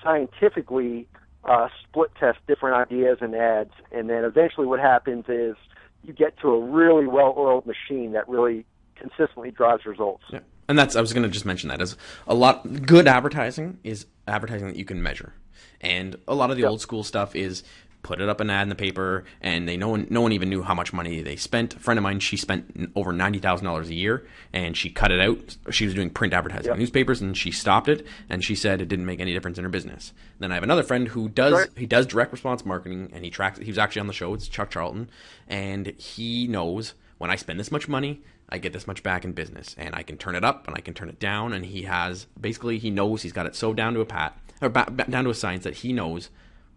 [0.00, 1.08] scientifically
[1.44, 5.56] uh, split test different ideas and ads, and then eventually what happens is
[6.04, 10.22] you get to a really well-oiled machine that really consistently drives results.
[10.30, 10.38] Yeah.
[10.68, 11.96] And that's I was going to just mention that as
[12.28, 15.34] a lot good advertising is advertising that you can measure.
[15.80, 16.70] And a lot of the Yep.
[16.70, 17.64] old school stuff is
[18.02, 20.48] put it up an ad in the paper, and they no one no one even
[20.48, 21.74] knew how much money they spent.
[21.74, 25.12] A friend of mine, she spent over ninety thousand dollars a year, and she cut
[25.12, 25.56] it out.
[25.70, 26.78] She was doing print advertising yep.
[26.78, 29.70] newspapers, and she stopped it, and she said it didn't make any difference in her
[29.70, 30.12] business.
[30.38, 31.68] Then I have another friend who does right.
[31.76, 33.58] he does direct response marketing, and he tracks.
[33.58, 34.34] He was actually on the show.
[34.34, 35.10] It's Chuck Charlton,
[35.48, 39.32] and he knows when I spend this much money, I get this much back in
[39.32, 41.52] business, and I can turn it up and I can turn it down.
[41.52, 44.68] And he has basically he knows he's got it so down to a pat or
[44.68, 46.30] ba- down to a science that he knows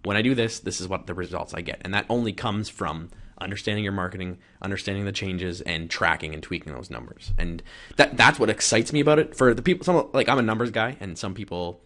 [0.03, 2.69] when I do this, this is what the results I get, and that only comes
[2.69, 7.33] from understanding your marketing, understanding the changes, and tracking and tweaking those numbers.
[7.37, 7.61] And
[7.97, 9.35] that that's what excites me about it.
[9.35, 11.81] For the people, some like I'm a numbers guy, and some people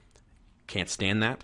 [0.68, 1.44] can't stand that.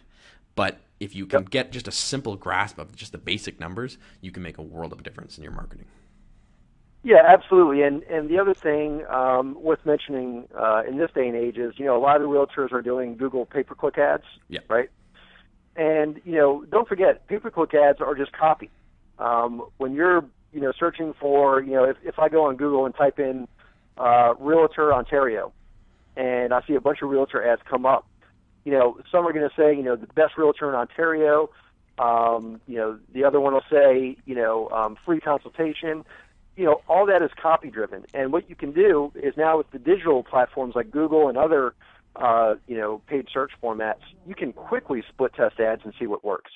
[0.56, 1.50] But if you can yep.
[1.50, 4.94] get just a simple grasp of just the basic numbers, you can make a world
[4.94, 5.86] of difference in your marketing.
[7.04, 7.82] Yeah, absolutely.
[7.82, 11.74] And and the other thing um, worth mentioning uh, in this day and age is,
[11.78, 14.62] you know, a lot of the realtors are doing Google pay per click ads, yeah.
[14.70, 14.90] right?
[15.76, 18.70] And you know, don't forget, pay per click ads are just copy.
[19.20, 22.86] Um, when you're you know searching for, you know, if if I go on Google
[22.86, 23.48] and type in
[23.98, 25.52] uh, realtor Ontario,
[26.16, 28.08] and I see a bunch of realtor ads come up,
[28.66, 31.50] you know, some are going to say, you know, the best realtor in Ontario.
[32.00, 36.04] Um, you know, the other one will say, you know, um, free consultation
[36.56, 38.06] you know, all that is copy driven.
[38.14, 41.74] And what you can do is now with the digital platforms like Google and other,
[42.16, 46.24] uh, you know, paid search formats, you can quickly split test ads and see what
[46.24, 46.52] works.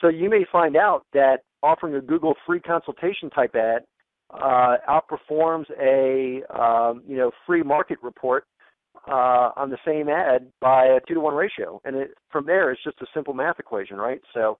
[0.00, 3.82] So you may find out that offering a Google free consultation type ad
[4.30, 8.44] uh, outperforms a, um, you know, free market report
[9.08, 11.80] uh, on the same ad by a two to one ratio.
[11.84, 14.20] And it, from there, it's just a simple math equation, right?
[14.34, 14.58] So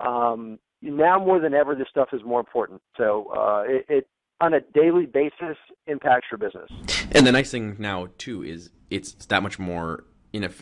[0.00, 2.80] um, now more than ever, this stuff is more important.
[2.96, 4.08] So uh, it, it
[4.40, 6.70] on a daily basis impacts your business.
[7.12, 10.04] And the nice thing now too is it's that much more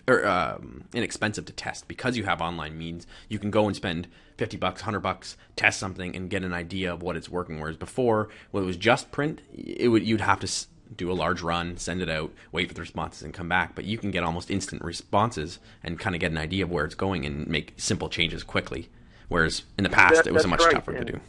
[0.08, 3.06] or, um, inexpensive to test because you have online means.
[3.28, 6.92] You can go and spend fifty bucks, hundred bucks, test something, and get an idea
[6.92, 7.60] of what it's working.
[7.60, 11.42] Whereas before, when it was just print, it would you'd have to do a large
[11.42, 13.74] run, send it out, wait for the responses, and come back.
[13.74, 16.84] But you can get almost instant responses and kind of get an idea of where
[16.84, 18.88] it's going and make simple changes quickly.
[19.28, 20.74] Whereas in the past, that, it was much right.
[20.74, 21.20] tougher and, to do.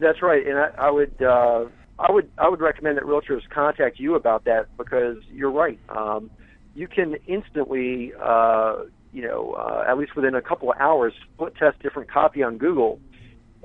[0.00, 1.66] That's right, and I, I would uh,
[1.98, 5.78] I would I would recommend that realtors contact you about that because you're right.
[5.90, 6.30] Um,
[6.74, 11.54] you can instantly, uh, you know, uh, at least within a couple of hours, split
[11.56, 12.98] test different copy on Google,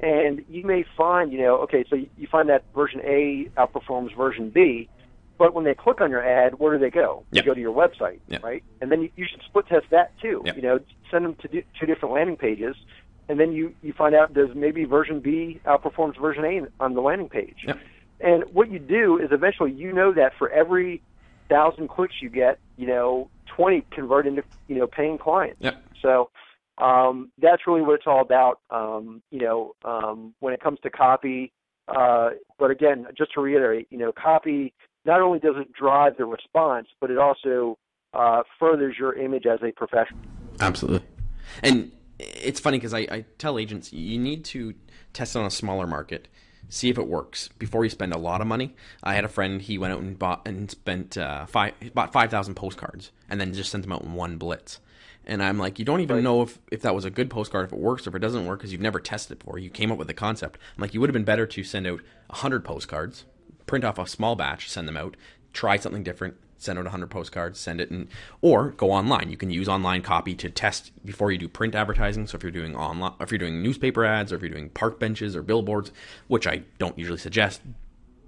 [0.01, 4.49] and you may find, you know, okay, so you find that version A outperforms version
[4.49, 4.89] B,
[5.37, 7.23] but when they click on your ad, where do they go?
[7.31, 7.43] Yep.
[7.43, 8.43] They go to your website, yep.
[8.43, 8.63] right?
[8.81, 10.41] And then you, you should split test that too.
[10.45, 10.55] Yep.
[10.57, 12.75] You know, send them to two different landing pages
[13.29, 17.01] and then you you find out does maybe version B outperforms version A on the
[17.01, 17.57] landing page.
[17.67, 17.79] Yep.
[18.21, 21.01] And what you do is eventually you know that for every
[21.49, 25.57] thousand clicks you get, you know, twenty convert into you know paying clients.
[25.59, 25.83] Yep.
[26.01, 26.29] So
[26.77, 28.59] um, that's really what it's all about.
[28.69, 31.51] Um, you know, um, when it comes to copy.
[31.87, 34.73] Uh, but again, just to reiterate, you know, copy
[35.05, 37.77] not only does it drive the response, but it also
[38.13, 40.19] uh, furthers your image as a professional.
[40.59, 41.07] Absolutely.
[41.61, 44.73] And it's funny because I, I tell agents you need to
[45.13, 46.27] test on a smaller market
[46.69, 48.75] see if it works before you spend a lot of money.
[49.03, 52.31] I had a friend he went out and bought and spent uh, five bought five
[52.31, 54.79] thousand postcards and then just sent them out in one blitz.
[55.27, 56.23] And I'm like, you don't even right.
[56.23, 58.45] know if, if that was a good postcard, if it works, or if it doesn't
[58.45, 59.57] work, because you've never tested it before.
[59.57, 60.59] You came up with the concept.
[60.77, 63.25] I'm like, you would have been better to send out hundred postcards,
[63.65, 65.17] print off a small batch, send them out,
[65.51, 68.07] try something different, send out 100 postcards, send it, and
[68.41, 69.29] or go online.
[69.29, 72.27] You can use online copy to test before you do print advertising.
[72.27, 74.99] So if you're doing online, if you're doing newspaper ads, or if you're doing park
[74.99, 75.91] benches or billboards,
[76.27, 77.61] which I don't usually suggest,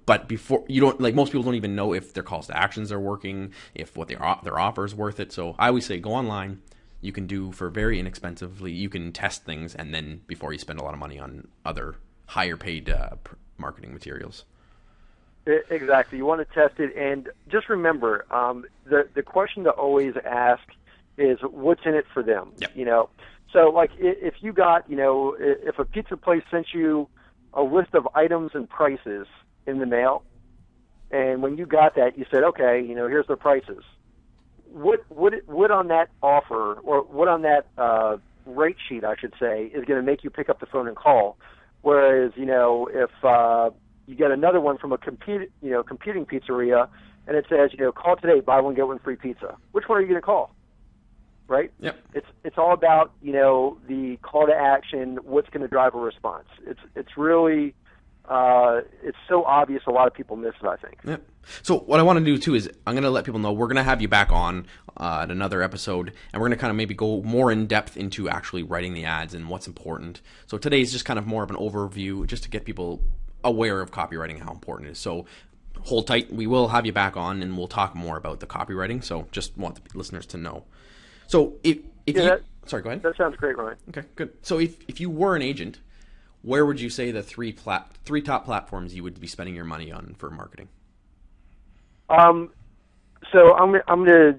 [0.06, 2.90] but before you don't like most people don't even know if their calls to actions
[2.90, 5.32] are working, if what their their offer is worth it.
[5.32, 6.62] So I always say go online.
[7.00, 8.72] You can do for very inexpensively.
[8.72, 11.96] You can test things, and then before you spend a lot of money on other
[12.26, 13.10] higher paid uh,
[13.56, 14.44] marketing materials.
[15.70, 16.18] Exactly.
[16.18, 20.62] You want to test it, and just remember um, the the question to always ask
[21.16, 22.52] is what's in it for them.
[22.58, 22.76] Yep.
[22.76, 23.08] You know,
[23.52, 27.08] so like if you got you know if a pizza place sent you
[27.54, 29.26] a list of items and prices
[29.66, 30.22] in the mail,
[31.10, 33.82] and when you got that, you said, okay, you know, here's the prices.
[34.70, 39.32] What what what on that offer or what on that uh, rate sheet, I should
[39.40, 41.38] say, is going to make you pick up the phone and call?
[41.80, 43.70] Whereas you know if uh,
[44.08, 46.88] you get another one from a compete, you know, competing pizzeria,
[47.26, 49.56] and it says, you know, call today, buy one get one free pizza.
[49.72, 50.54] Which one are you going to call?
[51.46, 51.70] Right?
[51.80, 51.98] Yep.
[52.14, 55.18] It's it's all about you know the call to action.
[55.22, 56.48] What's going to drive a response?
[56.66, 57.74] It's it's really
[58.28, 59.82] uh, it's so obvious.
[59.86, 60.66] A lot of people miss it.
[60.66, 60.98] I think.
[61.04, 61.22] Yep.
[61.62, 63.66] So what I want to do too is I'm going to let people know we're
[63.66, 64.66] going to have you back on
[64.98, 67.96] uh, at another episode, and we're going to kind of maybe go more in depth
[67.96, 70.20] into actually writing the ads and what's important.
[70.46, 73.02] So today is just kind of more of an overview, just to get people
[73.44, 74.98] aware of copywriting how important it is.
[74.98, 75.26] So
[75.82, 76.32] hold tight.
[76.32, 79.02] We will have you back on, and we'll talk more about the copywriting.
[79.02, 80.64] So just want the listeners to know.
[81.26, 83.02] So if if Yeah, you that- sorry, go ahead.
[83.02, 83.76] That sounds great, Ryan.
[83.90, 84.32] Okay, good.
[84.42, 85.80] So if if you were an agent,
[86.42, 89.64] where would you say the three plat three top platforms you would be spending your
[89.64, 90.68] money on for marketing?
[92.08, 92.50] Um,
[93.32, 94.38] so I'm I'm going to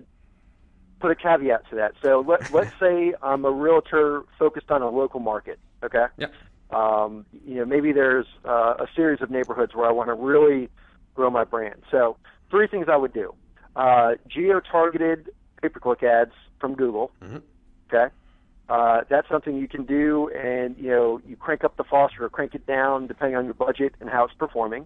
[0.99, 1.93] put a caveat to that.
[2.01, 5.59] So let let's say I'm a realtor focused on a local market.
[5.83, 6.05] Okay.
[6.17, 6.33] Yep.
[6.71, 10.69] Um, you know, maybe there's uh, a series of neighborhoods where I want to really
[11.15, 11.81] grow my brand.
[11.89, 12.17] So
[12.51, 13.33] three things I would do:
[13.75, 15.29] uh, geo-targeted
[15.61, 17.11] pay-per-click ads from Google.
[17.21, 17.41] Mhm.
[17.91, 18.13] Okay.
[18.69, 22.29] Uh, that's something you can do, and you know you crank up the faucet or
[22.29, 24.85] crank it down depending on your budget and how it's performing.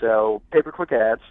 [0.00, 1.22] So pay-per-click ads.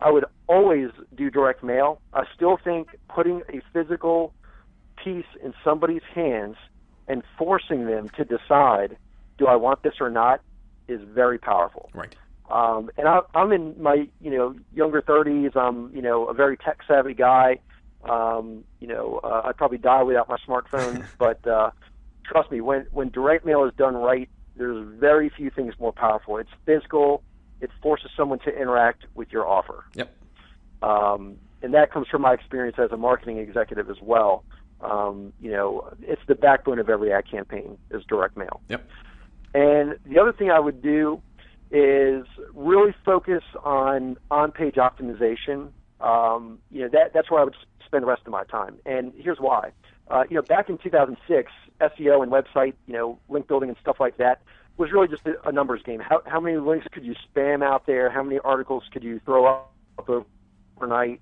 [0.00, 2.00] I would always do direct mail.
[2.12, 4.34] I still think putting a physical
[5.02, 6.56] piece in somebody's hands
[7.06, 8.96] and forcing them to decide,
[9.38, 10.40] do I want this or not,
[10.88, 11.90] is very powerful.
[11.94, 12.14] Right.
[12.50, 15.56] Um, and I, I'm in my you know younger 30s.
[15.56, 17.60] I'm you know a very tech savvy guy.
[18.08, 21.70] Um, you know uh, I'd probably die without my smartphone, but uh,
[22.24, 26.36] trust me, when when direct mail is done right, there's very few things more powerful.
[26.38, 27.22] It's physical.
[27.60, 29.84] It forces someone to interact with your offer.
[29.94, 30.14] Yep.
[30.82, 34.44] Um, and that comes from my experience as a marketing executive as well.
[34.82, 38.60] Um, you know, it's the backbone of every ad campaign is direct mail.
[38.68, 38.86] Yep.
[39.54, 41.22] And the other thing I would do
[41.70, 45.70] is really focus on on-page optimization.
[46.00, 48.76] Um, you know, that that's where I would spend the rest of my time.
[48.84, 49.70] And here's why.
[50.08, 53.96] Uh, you know, back in 2006, SEO and website, you know, link building and stuff
[54.00, 54.42] like that
[54.76, 56.00] was really just a, a numbers game.
[56.00, 58.10] How how many links could you spam out there?
[58.10, 59.72] How many articles could you throw up
[60.78, 61.20] overnight?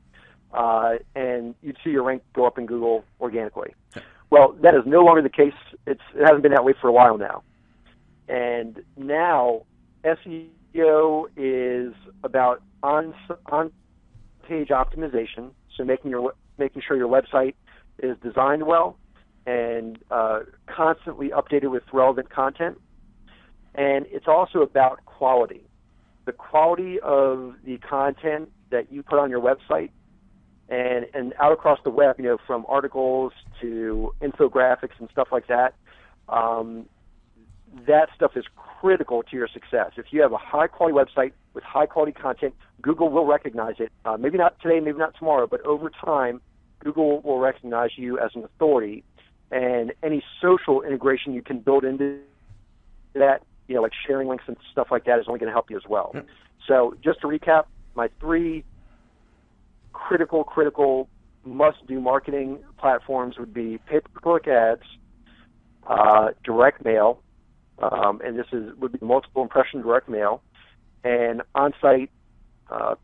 [0.53, 3.75] Uh, and you'd see your rank go up in Google organically.
[4.31, 5.55] Well, that is no longer the case.
[5.87, 7.42] It's it hasn't been that way for a while now.
[8.33, 9.66] And now
[10.05, 11.92] SEO is
[12.25, 13.14] about on
[13.51, 13.71] on
[14.49, 17.55] page optimization, so making your making sure your website
[17.99, 18.97] is designed well
[19.45, 22.81] and uh, constantly updated with relevant content.
[23.75, 25.68] And it's also about quality.
[26.25, 29.90] The quality of the content that you put on your website
[30.71, 35.49] and and out across the web, you know, from articles to infographics and stuff like
[35.49, 35.75] that.
[36.31, 36.87] Um,
[37.87, 39.93] that stuff is critical to your success.
[39.97, 43.91] If you have a high quality website with high quality content, Google will recognize it.
[44.05, 46.41] Uh, maybe not today, maybe not tomorrow, but over time,
[46.81, 49.05] Google will recognize you as an authority.
[49.51, 52.19] And any social integration you can build into
[53.15, 55.71] that, you know, like sharing links and stuff like that, is only going to help
[55.71, 56.13] you as well.
[56.15, 56.27] Yep.
[56.67, 58.65] So, just to recap, my three
[59.93, 61.09] critical, critical
[61.45, 64.83] must-do marketing platforms would be pay-per-click ads,
[65.87, 67.21] uh, direct mail,
[67.79, 70.43] um, and this is would be multiple impression direct mail,
[71.05, 72.11] and on-site
[72.71, 72.95] uh,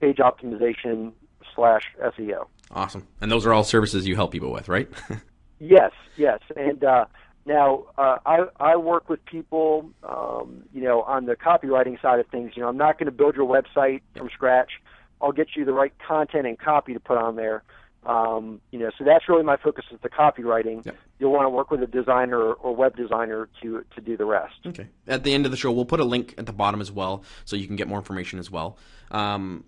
[0.00, 1.12] page optimization
[1.54, 2.46] slash SEO.
[2.70, 3.06] Awesome.
[3.20, 4.88] And those are all services you help people with, right?
[5.60, 7.06] Yes, yes, and uh,
[7.44, 12.26] now uh, I I work with people, um, you know, on the copywriting side of
[12.28, 12.52] things.
[12.54, 14.70] You know, I'm not going to build your website from scratch.
[15.20, 17.64] I'll get you the right content and copy to put on there.
[18.08, 20.84] Um, you know, so that's really my focus is the copywriting.
[20.84, 20.96] Yep.
[21.18, 24.54] You'll want to work with a designer or web designer to to do the rest.
[24.66, 24.88] okay.
[25.06, 27.22] At the end of the show, we'll put a link at the bottom as well,
[27.44, 28.78] so you can get more information as well.
[29.10, 29.64] Um,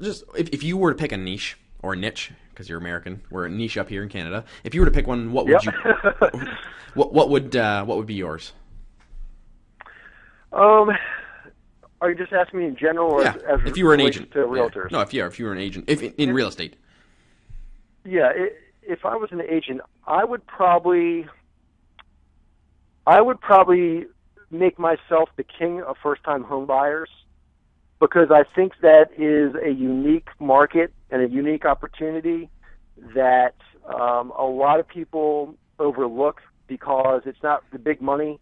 [0.00, 3.20] just if, if you were to pick a niche or a niche, because you're American,
[3.30, 4.44] we're a niche up here in Canada.
[4.64, 5.74] If you were to pick one, what would Yep.
[5.74, 6.40] you?
[6.94, 8.52] what what would uh, what would be yours?
[10.52, 10.90] Um,
[12.00, 13.34] are you just asking me in general, or yeah.
[13.34, 14.44] as, as if you were an agent to Yeah.
[14.46, 14.90] realtors?
[14.90, 16.76] No, if you are, if you were an agent, if in, in real estate.
[18.04, 18.48] Yeah, i
[18.84, 21.26] if I was an agent, I would probably,
[23.06, 24.06] I would probably
[24.50, 27.08] make myself the king of first-time home buyers
[28.00, 32.50] because I think that is a unique market and a unique opportunity
[33.14, 33.54] that
[33.86, 38.40] um, a lot of people overlook because it's not the big money.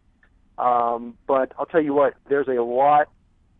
[0.56, 3.08] Um, but I'll tell you what, there's a lot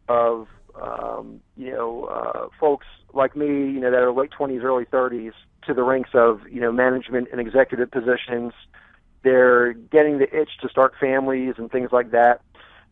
[0.08, 0.48] of
[0.80, 5.32] um, you know uh, folks like me, you know, that are late 20s, early 30s,
[5.66, 8.52] to the ranks of you know management and executive positions.
[9.22, 12.40] They're getting the itch to start families and things like that.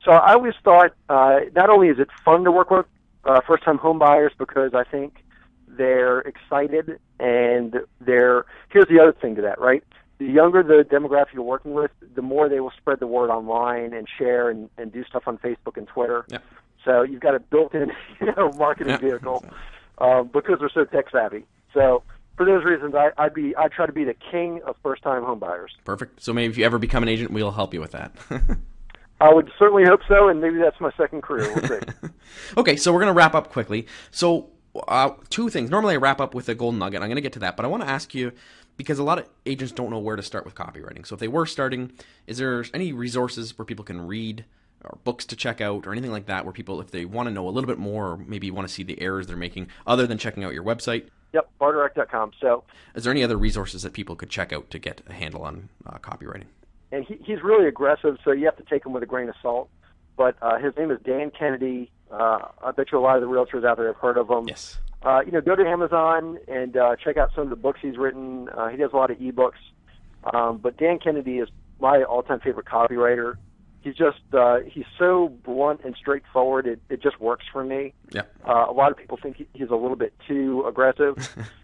[0.05, 2.87] So I always thought uh, not only is it fun to work with
[3.25, 5.25] uh, first-time home buyers because I think
[5.67, 9.85] they're excited and they're here's the other thing to that right
[10.19, 13.93] the younger the demographic you're working with, the more they will spread the word online
[13.93, 16.25] and share and, and do stuff on Facebook and Twitter.
[16.29, 16.43] Yep.
[16.85, 19.01] So you've got a built-in you know, marketing Yep.
[19.01, 19.45] vehicle
[19.99, 21.45] um, because they're so tech savvy.
[21.73, 22.03] So
[22.39, 25.69] for those reasons, I, I'd be I try to be the king of first-time homebuyers.
[25.85, 26.23] Perfect.
[26.23, 28.13] So maybe if you ever become an agent, we'll help you with that.
[29.21, 31.53] I would certainly hope so, and maybe that's my second career.
[31.53, 32.09] We'll see.
[32.57, 33.89] okay, so we're going to wrap up quickly.
[34.13, 34.51] So,
[34.87, 35.71] uh, two things.
[35.71, 37.03] Normally, I wrap up with a golden nugget.
[37.03, 38.31] I'm going to get to that, but I want to ask you
[38.77, 41.05] because a lot of agents don't know where to start with copywriting.
[41.05, 41.91] So, if they were starting,
[42.29, 44.45] is there any resources where people can read
[44.85, 47.35] or books to check out or anything like that where people, if they want to
[47.35, 50.07] know a little bit more or maybe want to see the errors they're making other
[50.07, 52.33] than checking out your website, yep, barrdirect.com.
[52.41, 52.65] So
[52.95, 55.69] is there any other resources that people could check out to get a handle on
[55.87, 56.47] uh, copywriting?
[56.91, 59.35] and he, he's really aggressive, so you have to take him with a grain of
[59.43, 59.69] salt.
[60.17, 61.91] But uh, his name is Dan Kennedy.
[62.11, 64.49] Uh, I bet you a lot of the realtors out there have heard of him.
[64.49, 64.79] Yes.
[65.03, 67.97] Uh, you know, go to Amazon and uh, check out some of the books he's
[67.97, 68.49] written.
[68.49, 69.61] Uh, he does a lot of ebooks.
[70.33, 71.49] Um, but Dan Kennedy is
[71.81, 73.37] my all-time favorite copywriter.
[73.81, 76.67] He's just uh, he's so blunt and straightforward.
[76.67, 77.95] It, it just works for me.
[78.13, 78.23] Yeah.
[78.47, 81.17] Uh, a lot of people think he, he's a little bit too aggressive,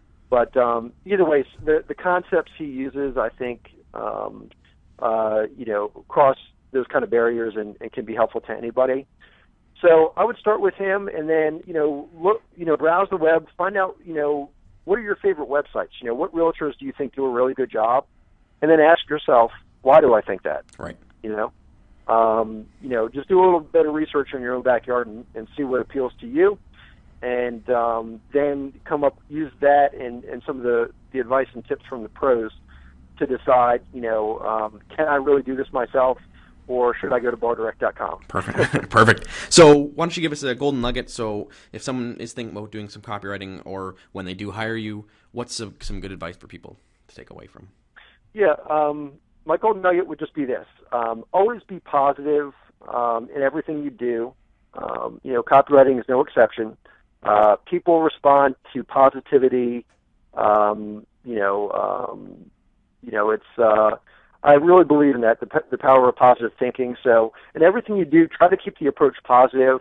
[0.30, 4.50] but um, either way, the the concepts he uses, I think, um,
[5.00, 6.38] uh, you know, cross
[6.72, 9.06] those kind of barriers and, and can be helpful to anybody.
[9.80, 13.16] So I would start with him, and then you know, look, you know, browse the
[13.16, 14.50] web, find out, you know,
[14.84, 15.90] what are your favorite websites?
[16.00, 18.06] You know, what realtors do you think do a really good job?
[18.62, 19.50] And then ask yourself,
[19.82, 20.64] why do I think that?
[20.78, 20.96] Right.
[21.22, 21.52] You know,
[22.08, 25.24] um, you know, just do a little bit of research in your own backyard and,
[25.34, 26.58] and see what appeals to you,
[27.22, 31.64] and um, then come up use that and, and some of the the advice and
[31.66, 32.50] tips from the pros
[33.18, 36.18] to decide, you know, um, can I really do this myself,
[36.66, 38.20] or should I go to barrdirect.com?
[38.28, 38.90] Perfect.
[38.90, 39.28] Perfect.
[39.48, 41.10] So, why don't you give us a golden nugget?
[41.10, 45.06] So, if someone is thinking about doing some copywriting, or when they do hire you,
[45.32, 46.78] what's some, some good advice for people
[47.08, 47.68] to take away from?
[48.32, 49.12] Yeah, um,
[49.44, 52.52] my golden nugget would just be this: um, always be positive
[52.88, 54.32] um, in everything you do.
[54.74, 56.76] Um, you know, copywriting is no exception.
[57.22, 59.84] Uh, people respond to positivity.
[60.34, 62.50] Um, you know, um,
[63.02, 63.44] you know, it's.
[63.58, 63.96] Uh,
[64.42, 66.96] I really believe in that the, the power of positive thinking.
[67.02, 69.80] So, in everything you do, try to keep the approach positive.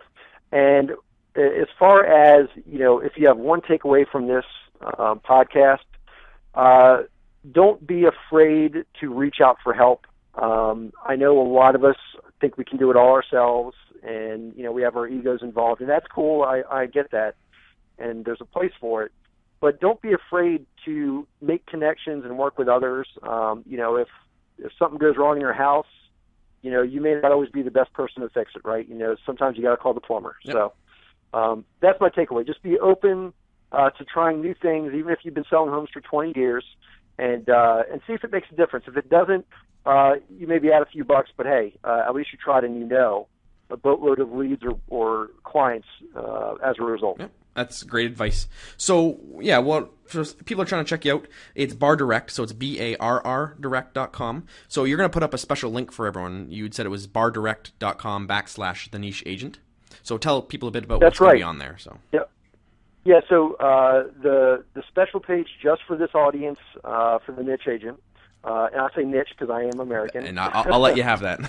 [0.52, 0.92] And
[1.36, 4.44] as far as you know, if you have one takeaway from this
[4.80, 5.84] uh, podcast,
[6.54, 7.02] uh,
[7.50, 10.06] don't be afraid to reach out for help.
[10.34, 11.96] Um, I know a lot of us
[12.40, 15.80] think we can do it all ourselves, and you know we have our egos involved,
[15.80, 16.42] and that's cool.
[16.42, 17.34] I, I get that,
[17.98, 19.12] and there's a place for it.
[19.60, 23.08] But don't be afraid to make connections and work with others.
[23.22, 24.08] Um, you know, if
[24.58, 25.86] if something goes wrong in your house,
[26.62, 28.88] you know you may not always be the best person to fix it, right?
[28.88, 30.36] You know, sometimes you got to call the plumber.
[30.44, 30.54] Yep.
[30.54, 30.72] So
[31.38, 32.46] um, that's my takeaway.
[32.46, 33.32] Just be open
[33.70, 36.64] uh, to trying new things, even if you've been selling homes for 20 years
[37.18, 38.86] and uh, and see if it makes a difference.
[38.88, 39.46] If it doesn't,
[39.86, 42.78] uh, you maybe add a few bucks, but hey, uh, at least you tried and
[42.78, 43.28] you know
[43.70, 47.18] a boatload of leads or, or clients uh, as a result.
[47.20, 47.30] Yep.
[47.54, 48.48] That's great advice.
[48.76, 52.42] So, yeah, well, for people are trying to check you out, it's Barr Direct, so
[52.42, 54.46] it's B A R R direct.com.
[54.66, 56.50] So, you're going to put up a special link for everyone.
[56.50, 59.60] You said it was barrdirect.com backslash the niche agent.
[60.02, 61.76] So, tell people a bit about That's what's going to be on there.
[61.78, 62.30] So, Yep.
[63.04, 67.68] Yeah, so uh, the the special page just for this audience uh, for the niche
[67.68, 68.02] agent,
[68.44, 70.24] uh, and I say niche because I am American.
[70.24, 71.40] and I'll, I'll let you have that.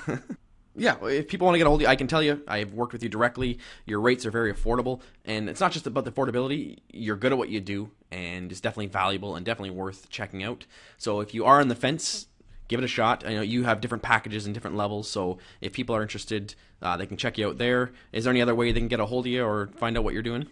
[0.75, 2.73] yeah, if people want to get a hold of you, I can tell you, I've
[2.73, 3.59] worked with you directly.
[3.85, 6.79] Your rates are very affordable, and it's not just about the affordability.
[6.91, 10.65] You're good at what you do, and it's definitely valuable and definitely worth checking out.
[10.97, 12.27] So if you are on the fence,
[12.67, 13.25] give it a shot.
[13.25, 16.97] I know you have different packages and different levels, so if people are interested, uh,
[16.97, 17.93] they can check you out there.
[18.11, 20.03] Is there any other way they can get a hold of you or find out
[20.03, 20.47] what you're doing?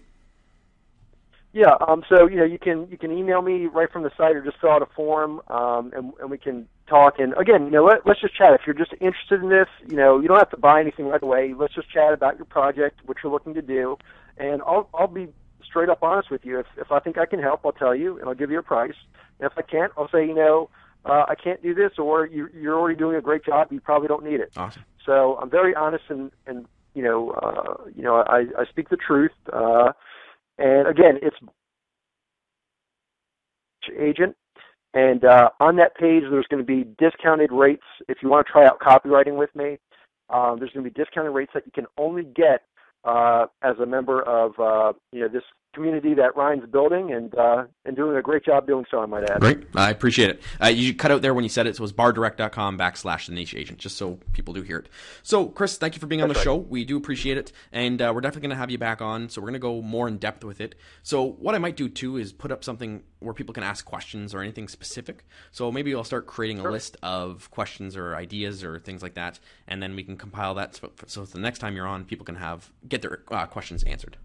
[1.54, 4.36] Yeah, um, so you know you can you can email me right from the site
[4.36, 7.20] or just fill out a form, um, and, and we can talk.
[7.20, 8.54] And again, you know, let, let's just chat.
[8.54, 11.22] If you're just interested in this, you know, you don't have to buy anything right
[11.22, 11.54] away.
[11.56, 13.98] Let's just chat about your project, what you're looking to do,
[14.38, 15.28] and I'll I'll be
[15.64, 16.60] straight up honest with you.
[16.60, 18.64] If if I think I can help, I'll tell you, and I'll give you a
[18.64, 18.96] price.
[19.40, 20.72] And if I can't, I'll say, you know,
[21.06, 23.72] uh, I can't do this, or you, you're already doing a great job.
[23.72, 24.52] You probably don't need it.
[24.56, 24.84] Awesome.
[25.06, 28.98] So I'm very honest and and you know uh, you know I, I speak the
[28.98, 29.32] truth.
[29.52, 29.92] Uh,
[30.58, 31.36] and again, it's
[34.00, 34.36] agent.
[34.94, 38.52] And uh, on that page, there's going to be discounted rates if you want to
[38.52, 39.78] try out copywriting with me.
[40.30, 42.62] Um, there's going to be discounted rates that you can only get
[43.04, 45.44] uh, as a member of uh, you know this
[45.74, 49.00] community that Ryan's building and uh, and doing a great job doing so.
[49.00, 49.40] I might add.
[49.40, 50.42] Great, I appreciate it.
[50.62, 53.34] Uh, you cut out there when you said it, so it was barrdirect.com backslash the
[53.34, 54.90] niche agent, just so people do hear it.
[55.24, 56.44] So, Chris, thank you for being on the right.
[56.44, 56.56] show.
[56.56, 59.30] We do appreciate it, and uh, we're definitely going to have you back on.
[59.30, 60.76] So we're going to go more in depth with it.
[61.02, 64.36] So what I might do too is put up something where people can ask questions
[64.36, 65.26] or anything specific.
[65.52, 69.40] So maybe I'll start creating a list of questions or ideas or things like that,
[69.68, 72.36] and then we can compile that so, so the next time you're on, people can
[72.36, 74.18] have get their uh, questions answered.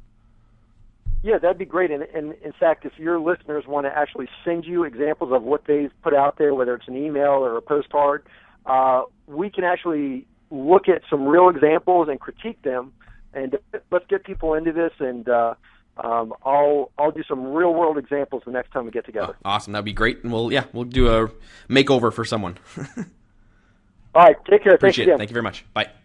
[1.23, 1.91] Yeah, that'd be great.
[1.91, 5.65] And, and in fact, if your listeners want to actually send you examples of what
[5.67, 8.25] they've put out there, whether it's an email or a postcard,
[8.67, 12.93] uh, we can actually look at some real examples and critique them.
[13.35, 13.59] And
[13.91, 14.93] let's get people into this.
[15.01, 15.55] And uh,
[15.99, 19.37] um, I'll I'll do some real world examples the next time we get together.
[19.45, 20.23] Awesome, that'd be great.
[20.23, 21.29] And we'll yeah, we'll do a
[21.69, 22.57] makeover for someone.
[24.15, 24.75] All right, take care.
[24.75, 25.15] Appreciate Thanks again.
[25.15, 25.19] it.
[25.19, 25.65] Thank you very much.
[25.75, 25.91] Bye.